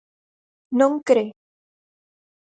Non 0.79 0.93
cre? 1.07 1.23